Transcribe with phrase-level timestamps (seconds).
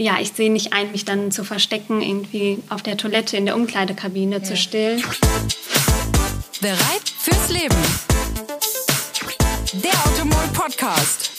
[0.00, 3.56] ja, ich sehe nicht ein, mich dann zu verstecken, irgendwie auf der Toilette in der
[3.56, 4.42] Umkleidekabine ja.
[4.42, 5.02] zu stillen.
[6.60, 7.74] Bereit fürs Leben.
[9.72, 11.32] Der Automol Podcast.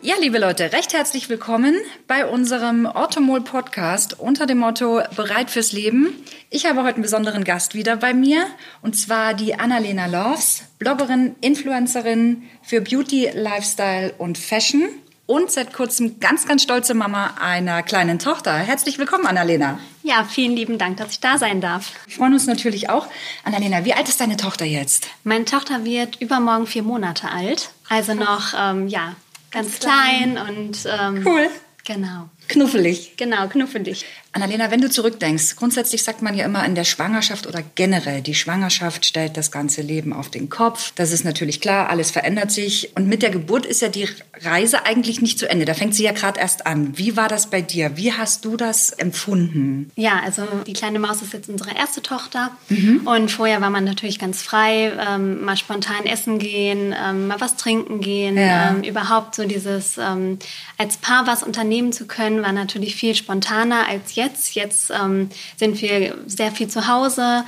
[0.00, 1.76] Ja, liebe Leute, recht herzlich willkommen
[2.08, 6.14] bei unserem Automol Podcast unter dem Motto Bereit fürs Leben.
[6.48, 8.46] Ich habe heute einen besonderen Gast wieder bei mir
[8.80, 14.88] und zwar die Annalena Loves, Bloggerin, Influencerin für Beauty, Lifestyle und Fashion
[15.32, 18.52] und seit kurzem ganz, ganz stolze Mama einer kleinen Tochter.
[18.52, 19.78] Herzlich willkommen, Annalena.
[20.02, 21.92] Ja, vielen lieben Dank, dass ich da sein darf.
[22.04, 23.06] Wir freuen uns natürlich auch.
[23.42, 25.08] Annalena, wie alt ist deine Tochter jetzt?
[25.24, 27.70] Meine Tochter wird übermorgen vier Monate alt.
[27.88, 29.14] Also noch, ähm, ja,
[29.50, 30.34] ganz, ganz klein.
[30.34, 30.78] klein und...
[30.84, 31.48] Ähm, cool.
[31.84, 32.28] Genau.
[32.48, 33.16] Knuffelig.
[33.16, 34.04] Genau, knuffelig.
[34.34, 38.34] Annalena, wenn du zurückdenkst, grundsätzlich sagt man ja immer in der Schwangerschaft oder generell, die
[38.34, 40.92] Schwangerschaft stellt das ganze Leben auf den Kopf.
[40.94, 42.96] Das ist natürlich klar, alles verändert sich.
[42.96, 44.08] Und mit der Geburt ist ja die
[44.40, 45.66] Reise eigentlich nicht zu Ende.
[45.66, 46.96] Da fängt sie ja gerade erst an.
[46.96, 47.98] Wie war das bei dir?
[47.98, 49.90] Wie hast du das empfunden?
[49.96, 52.52] Ja, also die kleine Maus ist jetzt unsere erste Tochter.
[52.70, 53.06] Mhm.
[53.06, 57.56] Und vorher war man natürlich ganz frei, ähm, mal spontan essen gehen, ähm, mal was
[57.56, 58.38] trinken gehen.
[58.38, 58.70] Ja.
[58.70, 60.38] Ähm, überhaupt so dieses ähm,
[60.78, 64.54] als Paar was unternehmen zu können, war natürlich viel spontaner als jetzt jetzt.
[64.54, 67.44] Jetzt ähm, sind wir sehr viel zu Hause.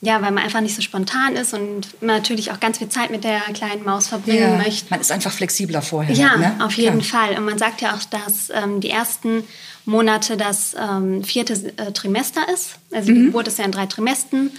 [0.00, 3.10] Ja, weil man einfach nicht so spontan ist und man natürlich auch ganz viel Zeit
[3.10, 4.86] mit der kleinen Maus verbringen ja, möchte.
[4.90, 6.14] Man ist einfach flexibler vorher.
[6.14, 6.54] Ja, ne?
[6.60, 7.26] auf jeden Klar.
[7.26, 7.36] Fall.
[7.36, 9.42] Und man sagt ja auch, dass ähm, die ersten
[9.86, 12.76] Monate das ähm, vierte äh, Trimester ist.
[12.92, 13.14] Also mhm.
[13.16, 14.52] die Geburt ist ja in drei Trimestern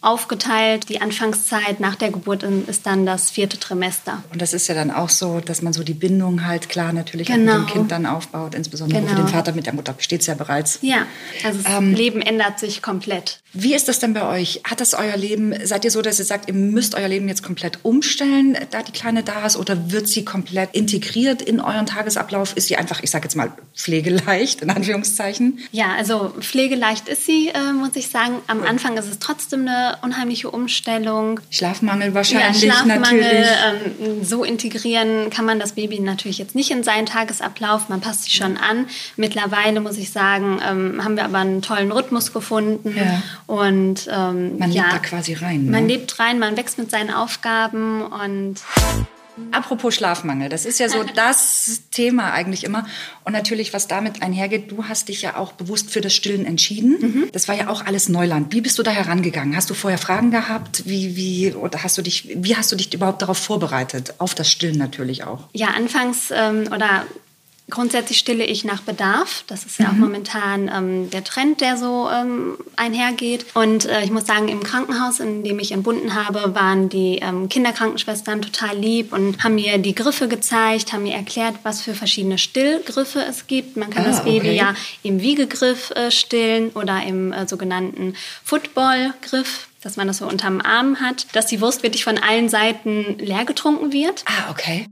[0.00, 0.88] aufgeteilt.
[0.88, 4.22] Die Anfangszeit nach der Geburt ist dann das vierte Trimester.
[4.32, 7.26] Und das ist ja dann auch so, dass man so die Bindung halt klar natürlich
[7.26, 7.38] genau.
[7.38, 7.72] mit dem genau.
[7.72, 9.10] Kind dann aufbaut, insbesondere genau.
[9.10, 9.36] für den genau.
[9.36, 10.78] Vater mit der Mutter besteht es ja bereits.
[10.82, 11.06] Ja,
[11.44, 13.40] also das ähm, Leben ändert sich komplett.
[13.52, 14.60] Wie ist das denn bei euch?
[14.64, 17.42] Hat das euer Leben, seid ihr so, dass ihr sagt, ihr müsst euer Leben jetzt
[17.42, 22.56] komplett umstellen, da die Kleine da ist, oder wird sie komplett integriert in euren Tagesablauf?
[22.56, 25.58] Ist sie einfach, ich sage jetzt mal, pflegeleicht, in Anführungszeichen?
[25.72, 28.36] Ja, also pflegeleicht ist sie, äh, muss ich sagen.
[28.46, 31.40] Am Anfang ist es trotzdem eine unheimliche Umstellung.
[31.50, 33.48] Schlafmangel wahrscheinlich ja, Schlafmangel, natürlich.
[34.00, 37.88] Ähm, so integrieren kann man das Baby natürlich jetzt nicht in seinen Tagesablauf.
[37.88, 38.86] Man passt sich schon an.
[39.16, 42.94] Mittlerweile muss ich sagen, ähm, haben wir aber einen tollen Rhythmus gefunden.
[42.96, 43.22] Ja.
[43.46, 45.66] Und ähm, man ja, lebt da quasi rein.
[45.66, 45.70] Ne?
[45.70, 48.56] Man lebt rein, man wächst mit seinen Aufgaben und
[49.52, 52.86] Apropos Schlafmangel, das ist ja so das Thema eigentlich immer.
[53.24, 56.98] Und natürlich, was damit einhergeht, du hast dich ja auch bewusst für das Stillen entschieden.
[57.00, 57.28] Mhm.
[57.32, 58.52] Das war ja auch alles Neuland.
[58.52, 59.56] Wie bist du da herangegangen?
[59.56, 60.84] Hast du vorher Fragen gehabt?
[60.86, 64.14] Wie, wie, oder hast du dich, wie hast du dich überhaupt darauf vorbereitet?
[64.18, 65.48] Auf das Stillen natürlich auch.
[65.52, 67.06] Ja, anfangs ähm, oder
[67.70, 69.44] Grundsätzlich stille ich nach Bedarf.
[69.46, 69.90] Das ist ja mhm.
[69.90, 73.44] auch momentan ähm, der Trend, der so ähm, einhergeht.
[73.54, 77.50] Und äh, ich muss sagen, im Krankenhaus, in dem ich entbunden habe, waren die ähm,
[77.50, 82.38] Kinderkrankenschwestern total lieb und haben mir die Griffe gezeigt, haben mir erklärt, was für verschiedene
[82.38, 83.76] Stillgriffe es gibt.
[83.76, 84.56] Man kann ah, das Baby okay.
[84.56, 88.14] ja im Wiegegriff äh, stillen oder im äh, sogenannten
[88.44, 93.16] Footballgriff dass man das so unterm Arm hat, dass die Wurst wirklich von allen Seiten
[93.18, 94.24] leer getrunken wird.
[94.26, 94.88] Ah, okay.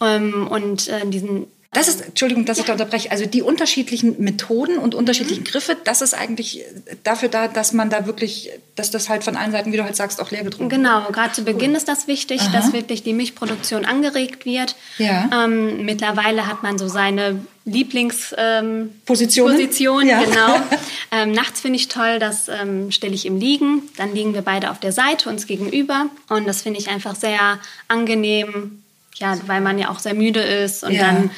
[0.00, 2.62] Ähm, und äh, diesen das ist, Entschuldigung, dass ja.
[2.62, 5.48] ich da unterbreche, also die unterschiedlichen Methoden und unterschiedlichen mhm.
[5.48, 6.62] Griffe, das ist eigentlich
[7.02, 9.96] dafür da, dass man da wirklich, dass das halt von allen Seiten, wie du halt
[9.96, 10.82] sagst, auch leer getrunken wird.
[10.82, 11.76] Genau, gerade zu Beginn cool.
[11.76, 12.52] ist das wichtig, Aha.
[12.52, 14.76] dass wirklich die Milchproduktion angeregt wird.
[14.98, 15.44] Ja.
[15.44, 20.02] Ähm, mittlerweile hat man so seine Lieblingsposition.
[20.02, 20.22] Ähm, ja.
[20.22, 20.60] genau.
[21.12, 23.82] Ähm, nachts finde ich toll, das ähm, stelle ich im Liegen.
[23.96, 27.60] Dann liegen wir beide auf der Seite uns gegenüber und das finde ich einfach sehr
[27.86, 28.82] angenehm,
[29.14, 31.02] ja, weil man ja auch sehr müde ist und ja.
[31.02, 31.30] dann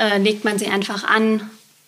[0.00, 1.42] äh, legt man sie einfach an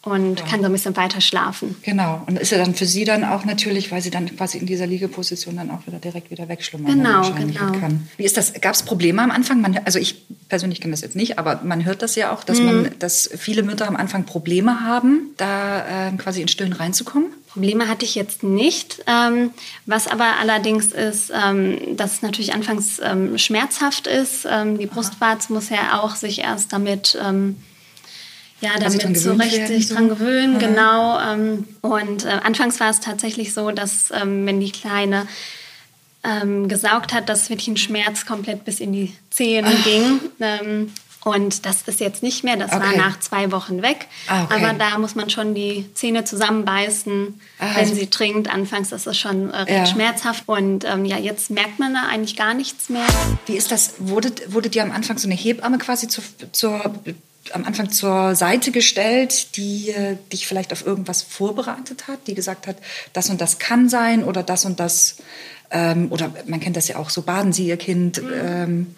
[0.04, 0.46] und ja.
[0.46, 1.76] kann so ein bisschen weiter schlafen.
[1.82, 2.22] Genau.
[2.26, 4.86] Und ist ja dann für sie dann auch natürlich, weil sie dann quasi in dieser
[4.86, 7.78] Liegeposition dann auch wieder direkt wieder wegschlummern genau, genau.
[7.78, 8.08] kann.
[8.16, 8.52] Wie ist das?
[8.54, 9.60] Gab es Probleme am Anfang?
[9.60, 12.58] Man, also ich persönlich kenne das jetzt nicht, aber man hört das ja auch, dass
[12.58, 12.64] mhm.
[12.64, 17.28] man, dass viele Mütter am Anfang Probleme haben, da äh, quasi in Stillen reinzukommen.
[17.52, 19.04] Probleme hatte ich jetzt nicht.
[19.06, 19.50] Ähm,
[19.86, 24.48] was aber allerdings ist, ähm, dass es natürlich anfangs ähm, schmerzhaft ist.
[24.50, 27.56] Ähm, die Brustwarze muss ja auch sich erst damit ähm,
[28.62, 30.58] ja, damit so recht sich dran gewöhnen, mhm.
[30.58, 31.20] genau.
[31.20, 35.26] Ähm, und äh, anfangs war es tatsächlich so, dass ähm, wenn die Kleine
[36.25, 39.84] ähm, gesaugt hat, dass wirklich ein Schmerz komplett bis in die Zähne Ach.
[39.84, 40.20] ging.
[40.40, 40.92] Ähm,
[41.25, 42.82] und das ist jetzt nicht mehr, das okay.
[42.82, 44.08] war nach zwei Wochen weg.
[44.26, 44.54] Ah, okay.
[44.54, 48.52] Aber da muss man schon die Zähne zusammenbeißen, ah, wenn also sie trinkt.
[48.52, 49.87] Anfangs ist es schon äh, recht ja.
[49.87, 50.44] schmerzhaft.
[50.46, 53.06] Und ähm, ja, jetzt merkt man da eigentlich gar nichts mehr.
[53.46, 53.94] Wie ist das?
[53.98, 56.92] Wurde, wurde dir am Anfang so eine Hebamme quasi zur, zur
[57.52, 62.66] am Anfang zur Seite gestellt, die äh, dich vielleicht auf irgendwas vorbereitet hat, die gesagt
[62.66, 62.76] hat,
[63.12, 65.16] das und das kann sein oder das und das,
[65.70, 68.22] ähm, oder man kennt das ja auch, so baden Sie Ihr Kind.
[68.22, 68.30] Mhm.
[68.34, 68.94] Ähm,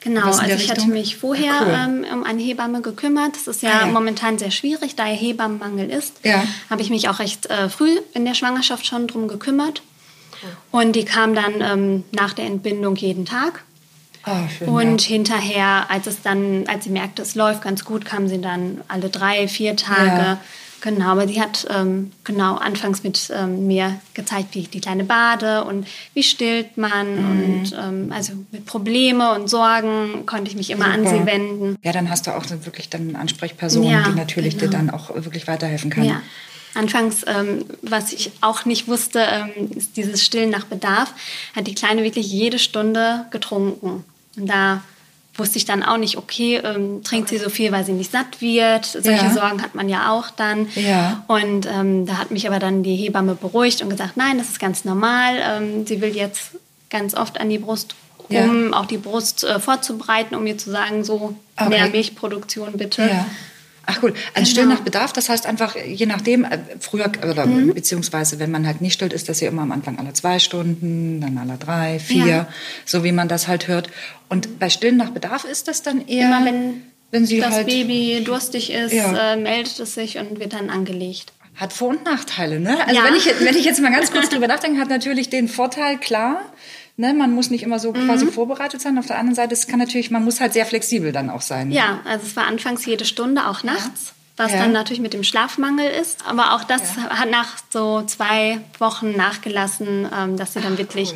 [0.00, 2.04] Genau, also ich hatte mich vorher Ah, cool.
[2.04, 3.34] ähm, um eine Hebamme gekümmert.
[3.34, 3.92] Das ist ja, Ah, ja.
[3.92, 6.14] momentan sehr schwierig, da ja Hebammenmangel ist.
[6.22, 6.44] Ja.
[6.70, 9.82] Habe ich mich auch recht äh, früh in der Schwangerschaft schon drum gekümmert.
[10.70, 13.64] Und die kam dann ähm, nach der Entbindung jeden Tag.
[14.28, 15.08] Ah, schön, Und ja.
[15.14, 19.08] hinterher, als es dann, als sie merkte, es läuft ganz gut, kam sie dann alle
[19.08, 20.06] drei, vier Tage.
[20.22, 20.40] Ja.
[20.80, 25.02] Genau, aber sie hat ähm, genau anfangs mit ähm, mir gezeigt, wie ich die kleine
[25.02, 27.42] bade und wie stillt man Mhm.
[27.60, 31.18] und ähm, also mit Probleme und Sorgen konnte ich mich immer an Super.
[31.18, 31.76] sie wenden.
[31.82, 34.78] Ja, dann hast du auch so wirklich dann eine Ansprechperson, Ja, die natürlich dir genau.
[34.78, 36.04] dann auch wirklich weiterhelfen kann.
[36.04, 36.22] Ja.
[36.74, 41.12] Anfangs, ähm, was ich auch nicht wusste, ähm, ist dieses Stillen nach Bedarf,
[41.56, 44.04] hat die Kleine wirklich jede Stunde getrunken.
[44.38, 44.82] Und da
[45.36, 48.40] wusste ich dann auch nicht, okay, ähm, trinkt sie so viel, weil sie nicht satt
[48.40, 48.86] wird.
[48.86, 49.30] Solche Ja.
[49.32, 50.68] Sorgen hat man ja auch dann.
[50.74, 51.22] Ja.
[51.28, 54.58] Und ähm, da hat mich aber dann die Hebamme beruhigt und gesagt, nein, das ist
[54.60, 55.36] ganz normal.
[55.40, 56.52] Ähm, sie will jetzt
[56.90, 57.94] ganz oft an die Brust,
[58.30, 58.44] Ja.
[58.44, 61.68] um auch die Brust äh, vorzubereiten, um mir zu sagen, so Okay.
[61.70, 63.08] mehr Milchproduktion bitte.
[63.90, 64.12] Ach cool.
[64.34, 64.46] Ein Genau.
[64.46, 67.72] Stillen nach Bedarf, das heißt einfach, je nachdem, äh, früher, oder Mhm.
[67.72, 71.22] beziehungsweise wenn man halt nicht stillt, ist das ja immer am Anfang alle zwei Stunden,
[71.22, 72.48] dann alle drei, vier, Ja.
[72.84, 73.88] so wie man das halt hört.
[74.28, 76.82] Und bei Stillen nach Bedarf ist das dann eher, Immer wenn,
[77.12, 79.32] wenn sie das halt, Baby durstig ist, Ja.
[79.32, 81.32] äh, meldet es sich und wird dann angelegt.
[81.56, 82.78] hat Vor- und Nachteile, ne?
[82.86, 83.04] Also Ja.
[83.04, 86.42] wenn, ich, wenn ich jetzt mal ganz kurz drüber nachdenke, hat natürlich den Vorteil, klar,
[86.98, 88.32] ne, man muss nicht immer so quasi Mhm.
[88.32, 88.98] vorbereitet sein.
[88.98, 91.70] Auf der anderen Seite, es kann natürlich, man muss halt sehr flexibel dann auch sein.
[91.72, 94.58] Ja, also es war anfangs jede Stunde, auch nachts, was Ja.
[94.58, 96.26] dann natürlich mit dem Schlafmangel ist.
[96.28, 101.14] Aber auch das hat nach so zwei Wochen nachgelassen, ähm, dass sie dann wirklich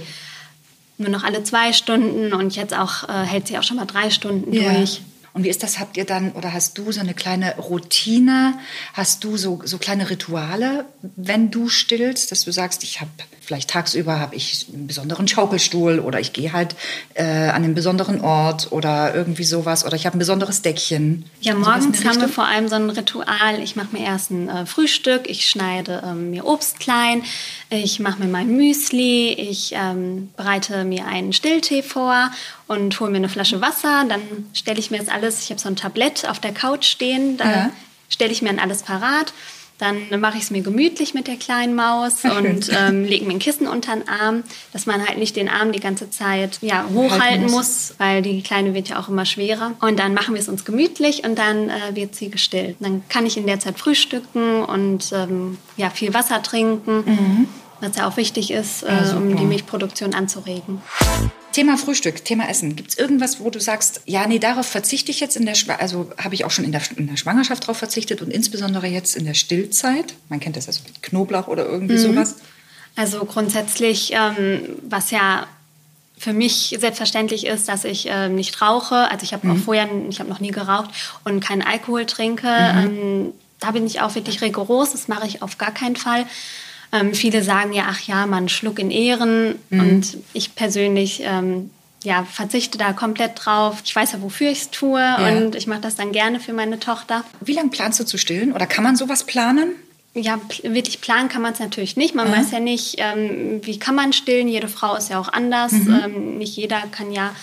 [0.99, 4.11] nur noch alle zwei Stunden und jetzt auch äh, hält sie auch schon mal drei
[4.11, 4.73] Stunden Ja.
[4.73, 5.03] durch.
[5.35, 5.79] Und wie ist das?
[5.79, 8.55] Habt ihr dann oder hast du so eine kleine Routine?
[8.93, 10.85] Hast du so, so kleine Rituale,
[11.17, 13.11] wenn du stillst, dass du sagst, ich habe
[13.45, 16.77] vielleicht tagsüber habe ich einen besonderen Schaukelstuhl oder ich gehe halt
[17.15, 21.25] äh, an einen besonderen Ort oder irgendwie sowas oder ich habe ein besonderes Deckchen.
[21.41, 23.61] Ja, morgens haben wir vor allem so ein Ritual.
[23.63, 27.25] Ich mache mir erst ein äh, Frühstück, ich schneide ähm, mir Obst klein,
[27.69, 32.31] ich mache mir mein Müsli, ich ähm, bereite mir einen Stilltee vor
[32.69, 34.05] und hole mir eine Flasche Wasser.
[34.09, 34.21] Dann
[34.55, 37.45] stelle ich mir das alles, ich habe so ein Tablett auf der Couch stehen, da
[37.51, 37.71] Ja.
[38.09, 39.33] stelle ich mir dann alles parat.
[39.79, 43.41] Dann mache ich es mir gemütlich mit der kleinen Maus und ähm, lege mir ein
[43.41, 46.95] Kissen unter den Arm, dass man halt nicht den Arm die ganze Zeit ja, Halten
[46.95, 47.95] hochhalten muss.
[47.99, 49.73] weil die Kleine wird ja auch immer schwerer.
[49.81, 52.77] Und dann machen wir es uns gemütlich und dann äh, wird sie gestillt.
[52.79, 57.49] Dann kann ich in der Zeit frühstücken und ähm, ja, viel Wasser trinken,
[57.81, 59.41] was ja auch wichtig ist, Ja, äh, um super.
[59.41, 60.81] die Milchproduktion anzuregen.
[61.53, 62.77] Thema Frühstück, Thema Essen.
[62.77, 65.75] Gibt es irgendwas, wo du sagst, ja, nee, darauf verzichte ich jetzt in der Schwa
[65.75, 69.17] also habe ich auch schon in der, in der Schwangerschaft darauf verzichtet und insbesondere jetzt
[69.17, 70.15] in der Stillzeit.
[70.29, 72.37] Man kennt das also mit Knoblauch oder irgendwie sowas.
[72.97, 75.47] Also grundsätzlich, ähm, was ja
[76.19, 79.11] für mich selbstverständlich ist, dass ich ähm, nicht rauche.
[79.11, 80.91] Also ich habe auch vorher, ich habe noch nie geraucht
[81.25, 82.49] und keinen Alkohol trinke.
[82.49, 84.93] Ähm, da bin ich auch wirklich rigoros.
[84.93, 86.27] Das mache ich auf gar keinen Fall.
[86.93, 89.57] Ähm, viele sagen ja, ach ja, man Schluck in Ehren.
[89.71, 91.71] Und ich persönlich ähm,
[92.05, 93.83] ja, verzichte da komplett drauf.
[93.85, 96.79] Ich weiß ja, wofür ich es tue und ich mache das dann gerne für meine
[96.79, 97.25] Tochter.
[97.41, 99.73] Wie lange planst du zu stillen oder kann man sowas planen?
[100.15, 102.15] Ja, wirklich planen kann man es natürlich nicht.
[102.15, 104.47] Man weiß ja nicht, ähm, wie kann man stillen.
[104.47, 105.73] Jede Frau ist ja auch anders.
[105.73, 107.35] Ähm, nicht jeder kann ja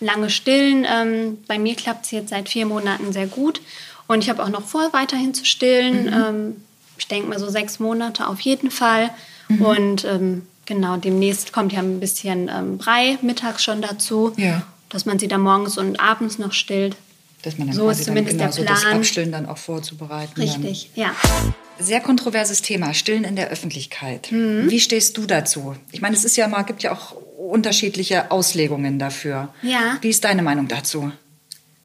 [0.00, 0.86] lange stillen.
[0.90, 3.62] Ähm, bei mir klappt es jetzt seit vier Monaten sehr gut.
[4.06, 6.08] Und ich habe auch noch vor, weiterhin zu stillen.
[6.08, 6.56] Ähm,
[7.00, 9.10] ich denke mal so sechs Monate auf jeden Fall.
[9.58, 14.62] Und ähm, genau, demnächst kommt ja ein bisschen ähm, Brei mittags schon dazu, Ja.
[14.90, 16.94] dass man sie dann morgens und abends noch stillt.
[17.42, 18.96] Dass man dann So ist zumindest dann der genau so das Plan.
[18.98, 20.40] Abstillen dann auch vorzubereiten.
[20.40, 21.10] Richtig, ja.
[21.22, 21.54] Dann.
[21.84, 24.30] Sehr kontroverses Thema, Stillen in der Öffentlichkeit.
[24.30, 24.70] Mhm.
[24.70, 25.74] Wie stehst du dazu?
[25.92, 29.48] Ich meine, es ist ja mal, gibt ja auch unterschiedliche Auslegungen dafür.
[29.62, 29.96] Ja.
[30.02, 31.10] Wie ist deine Meinung dazu?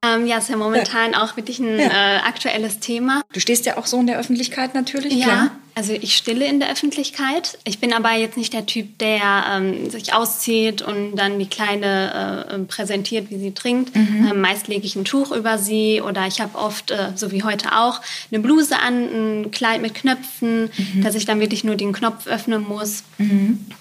[0.05, 1.85] Ähm, ja, ist ja momentan auch wirklich ein Ja.
[1.85, 3.21] äh, aktuelles Thema.
[3.33, 5.51] Du stehst ja auch so in der Öffentlichkeit natürlich, Ja, klar.
[5.75, 7.57] also ich stille in der Öffentlichkeit.
[7.63, 12.45] Ich bin aber jetzt nicht der Typ, der ähm, sich auszieht und dann die Kleine
[12.51, 13.95] äh, präsentiert, wie sie trinkt.
[13.95, 14.29] Mhm.
[14.31, 17.43] Ähm, meist lege ich ein Tuch über sie oder ich habe oft, äh, so wie
[17.43, 21.03] heute auch, eine Bluse an, ein Kleid mit Knöpfen, Mhm.
[21.03, 23.03] dass ich dann wirklich nur den Knopf öffnen muss,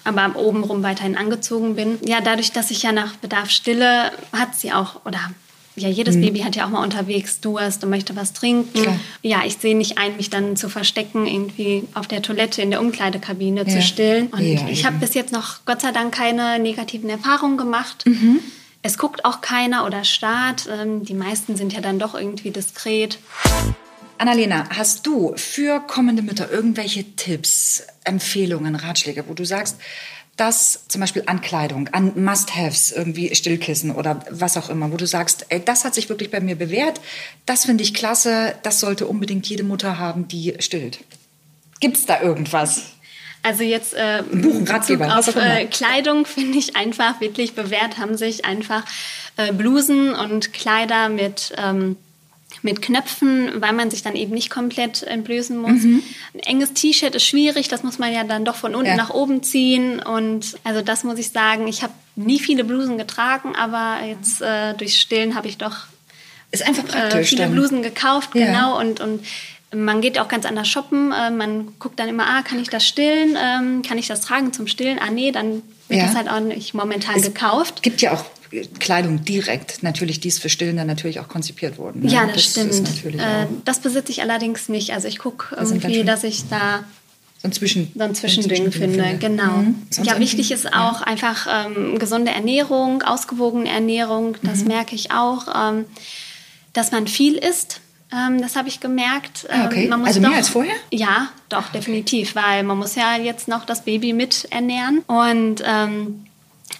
[0.03, 1.97] aber obenrum weiterhin angezogen bin.
[2.05, 5.19] Ja, dadurch, dass ich ja nach Bedarf stille, hat sie auch, oder
[5.75, 8.77] ja, jedes Baby hat ja auch mal unterwegs Durst und möchte was trinken.
[8.79, 8.83] Mhm.
[8.83, 8.99] Klar.
[9.21, 12.79] Ja, ich sehe nicht ein, mich dann zu verstecken, irgendwie auf der Toilette in der
[12.81, 13.67] Umkleidekabine Ja.
[13.67, 14.27] zu stillen.
[14.27, 18.05] Und Ja, ich habe bis jetzt noch Gott sei Dank keine negativen Erfahrungen gemacht.
[18.05, 18.39] Mhm.
[18.81, 20.67] Es guckt auch keiner oder starrt.
[20.71, 23.17] Ähm, die meisten sind ja dann doch irgendwie diskret.
[24.17, 29.77] Annalena, hast du für kommende Mütter irgendwelche Tipps, Empfehlungen, Ratschläge, wo du sagst,
[30.37, 35.07] dass zum Beispiel an Kleidung, an Must-Haves, irgendwie Stillkissen oder was auch immer, wo du
[35.07, 36.99] sagst, ey, das hat sich wirklich bei mir bewährt,
[37.45, 40.99] das finde ich klasse, das sollte unbedingt jede Mutter haben, die stillt.
[41.79, 42.95] Gibt es da irgendwas?
[43.43, 48.43] Also jetzt äh, Buch, Ratgeber, auf äh, Kleidung finde ich einfach wirklich bewährt haben sich
[48.43, 48.83] einfach
[49.37, 51.95] äh, Blusen und Kleider mit ähm,
[52.61, 55.83] mit Knöpfen, weil man sich dann eben nicht komplett entblößen muss.
[55.83, 56.03] Mhm.
[56.33, 58.95] Ein enges T-Shirt ist schwierig, das muss man ja dann doch von unten Ja.
[58.95, 59.99] nach oben ziehen.
[60.01, 64.73] Und also das muss ich sagen, ich habe nie viele Blusen getragen, aber jetzt äh,
[64.75, 65.85] durchs Stillen habe ich doch
[66.51, 67.29] Ist einfach äh, praktisch.
[67.29, 67.51] viele dann.
[67.53, 68.45] Blusen gekauft, Ja.
[68.47, 68.79] genau.
[68.79, 69.25] Und, und
[69.73, 71.11] man geht auch ganz anders shoppen.
[71.11, 73.37] Äh, man guckt dann immer, ah, kann ich das stillen?
[73.37, 74.99] Ähm, kann ich das tragen zum Stillen?
[74.99, 76.05] Ah, nee, dann wird Ja.
[76.07, 77.83] das halt auch nicht momentan gekauft.
[77.83, 78.25] gibt ja auch äh,
[78.79, 82.01] Kleidung direkt, natürlich, die ist für Stillen dann natürlich auch konzipiert worden.
[82.03, 82.11] ne?
[82.11, 82.71] Ja, das, stimmt.
[82.71, 84.93] Ist natürlich äh, das besitze ich allerdings nicht.
[84.93, 86.83] Also ich gucke Das irgendwie, dass ich da
[87.41, 89.17] so ein, Zwischen, so ein Zwischending finde.
[89.19, 89.57] Genau.
[89.57, 89.75] Mhm.
[90.03, 94.35] Ja, wichtig ist auch einfach ähm, gesunde Ernährung, ausgewogene Ernährung.
[94.41, 94.67] Das Mhm.
[94.69, 95.85] merke ich auch, ähm,
[96.73, 97.81] dass man viel isst.
[98.13, 99.47] Ähm, das habe ich gemerkt.
[99.49, 99.85] Ah, okay.
[99.91, 100.75] Ähm, Also mehr als vorher?
[100.91, 104.99] Ja, doch, definitiv, weil man muss ja jetzt noch das Baby mit ernähren.
[105.07, 106.25] Und ähm,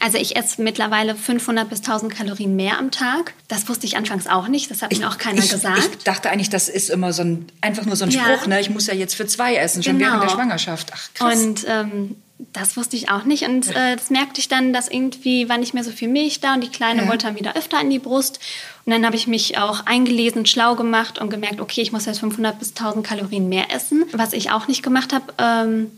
[0.05, 3.33] also ich esse mittlerweile 500 bis 1000 Kalorien mehr am Tag.
[3.47, 4.69] Das wusste ich anfangs auch nicht.
[4.69, 5.79] Das hat mir auch keiner ich, gesagt.
[5.97, 8.21] Ich dachte eigentlich, das ist immer so ein, einfach nur so ein Ja.
[8.23, 8.61] Spruch, ne?
[8.61, 10.11] ich muss ja jetzt für zwei essen, schon Genau.
[10.11, 10.91] während der Schwangerschaft.
[10.93, 11.39] Ach, krass.
[11.43, 12.15] Und ähm,
[12.53, 13.47] das wusste ich auch nicht.
[13.47, 16.53] Und äh, das merkte ich dann, dass irgendwie war nicht mehr so viel Milch da
[16.53, 17.07] und die Kleine Ja.
[17.09, 18.39] wollte dann wieder öfter in die Brust.
[18.85, 22.19] Und dann habe ich mich auch eingelesen, schlau gemacht und gemerkt, okay, ich muss jetzt
[22.19, 24.05] 500 bis 1000 Kalorien mehr essen.
[24.11, 25.89] Was ich auch nicht gemacht habe, ähm,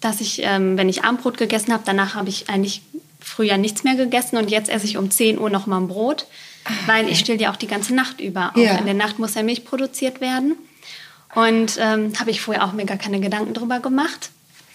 [0.00, 2.80] dass ich, ähm, wenn ich Abendbrot gegessen habe, danach habe ich eigentlich
[3.20, 6.26] früher nichts mehr gegessen und jetzt esse ich um 10 Uhr noch mal ein Brot,
[6.86, 8.50] weil ich still ja auch die ganze Nacht über.
[8.50, 8.76] Auch Ah, Ja.
[8.76, 10.56] in der Nacht muss ja Milch produziert werden.
[11.34, 14.30] Und ähm, habe ich vorher auch mir gar keine Gedanken drüber gemacht.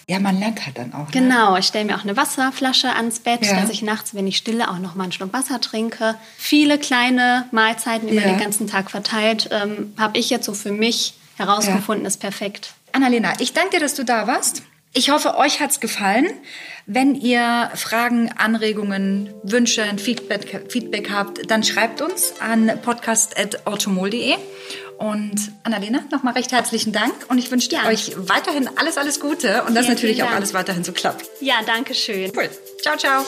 [0.08, 1.06] ja, man lernt halt dann auch.
[1.06, 1.10] Ne?
[1.12, 3.60] Genau, ich stelle mir auch eine Wasserflasche ans Bett, Ja.
[3.60, 6.14] dass ich nachts, wenn ich stille, auch noch mal einen Schluck Wasser trinke.
[6.38, 8.28] Viele kleine Mahlzeiten über Ja.
[8.28, 12.72] den ganzen Tag verteilt, ähm, habe ich jetzt so für mich herausgefunden, ist perfekt.
[12.92, 14.62] Annalena, ich danke dir, dass du da warst.
[14.98, 16.26] Ich hoffe, euch hat's gefallen.
[16.86, 24.36] Wenn ihr Fragen, Anregungen, Wünsche, Feedback, Feedback habt, dann schreibt uns an podcast.orthomol.de.
[24.96, 27.86] Und Annalena, nochmal recht herzlichen Dank und ich wünsche Ja.
[27.86, 31.26] euch weiterhin alles, alles Gute und dass natürlich auch alles weiterhin so klappt.
[31.40, 32.32] Ja, danke schön.
[32.34, 32.48] Cool.
[32.80, 33.22] Ciao, ciao.